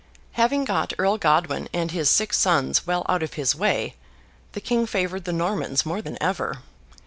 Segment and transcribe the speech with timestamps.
[0.31, 3.93] Having got Earl Godwin and his six sons well out of his way,
[4.53, 6.63] the King favoured the Normans more than ever.